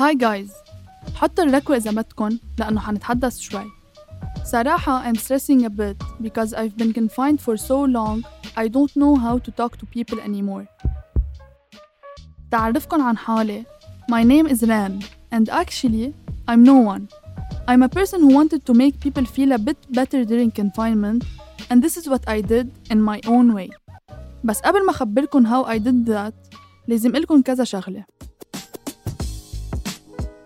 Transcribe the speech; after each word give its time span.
هاي 0.00 0.14
جايز 0.14 0.52
حطوا 1.14 1.44
الركوة 1.44 1.76
إذا 1.76 1.90
بدكن 1.90 2.38
لأنه 2.58 2.80
حنتحدث 2.80 3.38
شوي 3.38 3.66
صراحة 4.44 5.12
I'm 5.12 5.16
stressing 5.16 5.64
a 5.64 5.70
bit 5.70 5.96
because 6.22 6.54
I've 6.54 6.76
been 6.76 6.92
confined 6.92 7.40
for 7.40 7.56
so 7.56 7.84
long 7.84 8.24
I 8.56 8.68
don't 8.68 8.96
know 8.96 9.16
how 9.16 9.38
to 9.38 9.50
talk 9.50 9.76
to 9.76 9.86
people 9.86 10.20
anymore 10.20 10.66
تعرفكن 12.50 13.00
عن 13.00 13.16
حالي 13.16 13.64
My 14.10 14.22
name 14.22 14.46
is 14.46 14.62
Ran 14.62 15.02
and 15.32 15.48
actually 15.50 16.14
I'm 16.48 16.62
no 16.62 16.76
one 16.92 17.08
I'm 17.68 17.82
a 17.82 17.88
person 17.88 18.20
who 18.20 18.32
wanted 18.34 18.64
to 18.66 18.74
make 18.74 19.00
people 19.00 19.24
feel 19.24 19.52
a 19.52 19.58
bit 19.58 19.78
better 19.90 20.24
during 20.24 20.50
confinement 20.50 21.24
and 21.70 21.82
this 21.82 21.96
is 21.96 22.08
what 22.08 22.22
I 22.28 22.40
did 22.40 22.66
in 22.90 23.02
my 23.02 23.20
own 23.26 23.54
way 23.54 23.70
بس 24.44 24.60
قبل 24.60 24.86
ما 24.86 24.90
أخبركن 24.90 25.46
how 25.46 25.64
I 25.64 25.78
did 25.78 26.06
that 26.06 26.34
لازم 26.88 27.16
إلكن 27.16 27.42
كذا 27.42 27.64
شغلة 27.64 28.04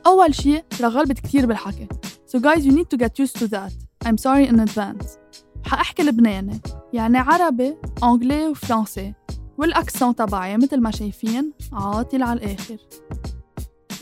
أول 0.06 0.36
شي 0.36 0.64
رح 0.82 0.86
غلبت 0.86 1.20
كتير 1.20 1.46
بالحكي. 1.46 1.88
So 2.28 2.40
guys 2.40 2.66
you 2.66 2.72
need 2.72 2.90
to 2.94 2.98
get 2.98 3.20
used 3.20 3.40
to 3.40 3.48
that. 3.48 3.74
I'm 4.06 4.18
sorry 4.18 4.48
in 4.48 4.60
advance. 4.60 5.08
حأحكي 5.66 6.04
لبناني. 6.04 6.60
يعني 6.94 7.18
عربي 7.18 7.76
أنجلي 8.04 8.48
وفرنسي. 8.48 9.14
والأكسون 9.58 10.16
تبعي 10.16 10.58
مثل 10.58 10.82
ما 10.82 10.92
شايفين 10.92 11.54
عاطل 11.74 12.24
على 12.24 12.40
الآخر. 12.40 12.78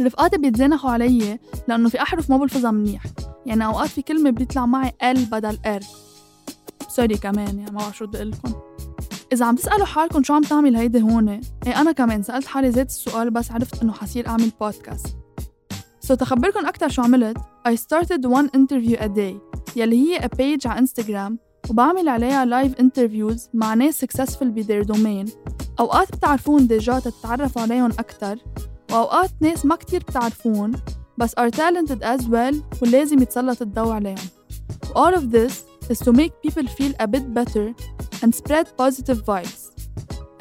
رفقاتي 0.02 0.38
بيتزانخوا 0.38 0.90
علي 0.90 1.40
لأنه 1.68 1.90
في 1.90 2.02
أحرف 2.02 2.30
ما 2.30 2.38
بلفظها 2.38 2.72
منيح. 2.72 3.04
يعني 3.46 3.66
أوقات 3.66 3.90
في 3.90 4.02
كلمة 4.02 4.30
بيطلع 4.30 4.66
معي 4.66 4.92
ال 5.04 5.26
بدل 5.26 5.60
ار 5.66 5.80
سوري 6.90 7.18
كمان 7.18 7.60
يعني 7.60 7.72
ما 7.72 7.80
بعرف 7.80 7.98
شو 7.98 8.06
بدي 8.06 8.18
أقلكن 8.18 8.54
إذا 9.34 9.46
عم 9.46 9.56
تسألوا 9.56 9.86
حالكم 9.86 10.24
شو 10.24 10.34
عم 10.34 10.42
تعمل 10.42 10.76
هيدي 10.76 11.02
هون 11.02 11.30
إيه 11.30 11.82
أنا 11.82 11.92
كمان 11.92 12.24
سألت 12.24 12.48
حالي 12.48 12.70
ذات 12.70 12.90
السؤال 12.90 13.32
بس 13.32 13.52
عرفت 13.52 13.82
إنه 13.82 13.94
حصير 13.94 14.28
أعمل 14.28 14.52
بودكاست 14.62 15.08
سو 16.06 16.14
so, 16.14 16.18
تخبركم 16.18 16.66
أكتر 16.66 16.90
شو 16.90 17.02
عملت؟ 17.02 17.38
I 17.68 17.76
started 17.76 18.26
one 18.26 18.50
interview 18.58 18.98
a 18.98 19.08
day 19.08 19.36
يلي 19.76 19.96
هي 19.96 20.20
a 20.20 20.28
page 20.28 20.66
على 20.66 20.80
انستغرام 20.80 21.40
وبعمل 21.70 22.10
عليها 22.10 22.46
لايف 22.46 22.80
انترفيوز 22.80 23.50
مع 23.54 23.74
ناس 23.74 24.06
successful 24.06 24.44
بدير 24.44 24.84
دومين 24.84 25.26
أوقات 25.80 26.16
بتعرفون 26.16 26.68
ديجا 26.68 27.00
تتعرفوا 27.00 27.62
عليهم 27.62 27.92
أكتر 27.92 28.36
وأوقات 28.92 29.32
ناس 29.42 29.66
ما 29.66 29.76
كتير 29.76 30.04
بتعرفون 30.04 30.72
بس 31.18 31.36
are 31.36 31.50
talented 31.50 32.04
as 32.04 32.24
well 32.24 32.82
ولازم 32.82 33.22
يتسلط 33.22 33.62
الضوء 33.62 33.92
عليهم. 33.92 34.28
All 34.96 35.14
of 35.16 35.32
this 35.32 35.54
is 35.90 36.00
to 36.00 36.12
make 36.14 36.32
people 36.48 36.68
feel 36.68 36.94
a 37.00 37.08
bit 37.08 37.34
better 37.34 37.74
and 38.24 38.36
spread 38.36 38.68
positive 38.78 39.26
vibes. 39.26 39.72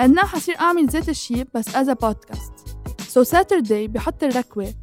أنا 0.01 0.23
حصير 0.25 0.59
أعمل 0.61 0.87
ذات 0.87 1.09
الشي 1.09 1.45
بس 1.55 1.69
as 1.69 1.89
a 1.89 1.95
podcast. 1.95 2.53
So 3.15 3.23
Saturday 3.25 3.89
بحط 3.89 4.25
الركوة. 4.25 4.75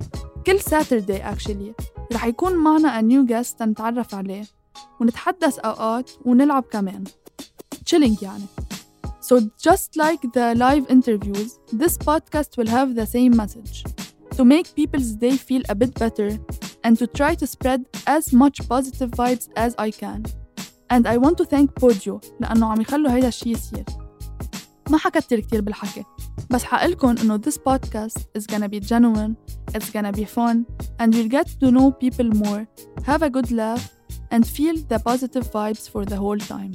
كل 0.45 0.59
ساتردي 0.59 1.17
اكشلي 1.17 1.73
رح 2.13 2.25
يكون 2.25 2.55
معنا 2.55 3.01
a 3.01 3.03
new 3.03 3.29
guest 3.31 3.55
تنتعرف 3.57 4.15
عليه 4.15 4.45
ونتحدث 4.99 5.59
اوقات 5.59 6.11
ونلعب 6.25 6.63
كمان 6.63 7.03
chilling 7.89 8.23
يعني 8.23 8.45
So 9.21 9.35
just 9.67 9.89
like 10.03 10.21
the 10.37 10.47
live 10.65 10.85
interviews, 10.95 11.49
this 11.81 11.95
podcast 12.09 12.51
will 12.57 12.71
have 12.77 12.89
the 12.99 13.05
same 13.15 13.33
message 13.41 13.75
to 14.37 14.43
make 14.53 14.67
people's 14.79 15.11
day 15.25 15.35
feel 15.47 15.63
a 15.73 15.75
bit 15.81 15.93
better 16.03 16.29
and 16.83 16.93
to 17.01 17.05
try 17.19 17.31
to 17.41 17.45
spread 17.55 17.81
as 18.07 18.23
much 18.33 18.57
positive 18.73 19.11
vibes 19.21 19.45
as 19.65 19.71
I 19.87 19.89
can. 19.91 20.19
And 20.93 21.03
I 21.13 21.17
want 21.23 21.37
to 21.41 21.45
thank 21.45 21.67
Podeo 21.79 22.21
لأنه 22.39 22.71
عم 22.71 22.81
يخلوا 22.81 23.11
هيدا 23.11 23.27
الشيء 23.27 23.51
يصير. 23.53 23.83
ما 24.89 24.97
حكتر 24.97 25.39
كتير 25.39 25.61
بالحكي 25.61 26.03
بس 26.50 26.64
حقلكن 26.64 27.18
إنه 27.18 27.38
this 27.38 27.58
podcast 27.58 28.20
is 28.38 28.46
gonna 28.46 28.68
be 28.68 28.80
genuine, 28.80 29.36
it's 29.74 29.90
gonna 29.90 30.12
be 30.12 30.24
fun, 30.24 30.66
and 31.00 31.14
you'll 31.14 31.34
get 31.38 31.48
to 31.60 31.70
know 31.70 31.90
people 31.90 32.28
more, 32.44 32.66
have 33.06 33.22
a 33.22 33.30
good 33.30 33.50
laugh, 33.50 33.84
and 34.30 34.46
feel 34.46 34.76
the 34.88 34.98
positive 34.98 35.46
vibes 35.56 35.88
for 35.92 36.04
the 36.04 36.16
whole 36.16 36.38
time. 36.38 36.72